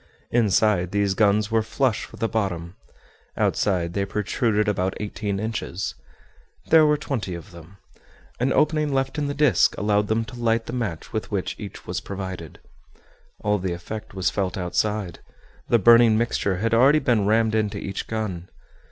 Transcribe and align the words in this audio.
Inside, 0.31 0.89
these 0.89 1.13
guns 1.13 1.51
were 1.51 1.61
flush 1.61 2.11
with 2.11 2.21
the 2.21 2.27
bottom; 2.27 2.75
outside, 3.37 3.93
they 3.93 4.03
protruded 4.03 4.67
about 4.67 4.95
eighteen 4.99 5.39
inches. 5.39 5.93
There 6.69 6.87
were 6.87 6.97
twenty 6.97 7.35
of 7.35 7.51
them. 7.51 7.77
An 8.39 8.51
opening 8.51 8.91
left 8.91 9.19
in 9.19 9.27
the 9.27 9.35
disc 9.35 9.77
allowed 9.77 10.07
them 10.07 10.25
to 10.25 10.39
light 10.39 10.65
the 10.65 10.73
match 10.73 11.13
with 11.13 11.29
which 11.29 11.55
each 11.59 11.85
was 11.85 12.01
provided. 12.01 12.57
All 13.41 13.59
the 13.59 13.73
effect 13.73 14.15
was 14.15 14.31
felt 14.31 14.57
outside. 14.57 15.19
The 15.69 15.77
burning 15.77 16.17
mixture 16.17 16.57
had 16.57 16.73
already 16.73 16.97
been 16.97 17.27
rammed 17.27 17.53
into 17.53 17.77
each 17.77 18.07
gun. 18.07 18.49